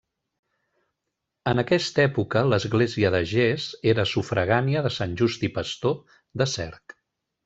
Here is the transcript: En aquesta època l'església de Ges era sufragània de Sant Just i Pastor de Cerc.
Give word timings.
En 1.51 1.61
aquesta 1.63 2.01
època 2.03 2.41
l'església 2.53 3.11
de 3.15 3.21
Ges 3.33 3.67
era 3.93 4.05
sufragània 4.15 4.83
de 4.87 4.93
Sant 4.99 5.13
Just 5.23 5.45
i 5.49 5.55
Pastor 5.59 5.95
de 6.43 6.49
Cerc. 6.57 6.97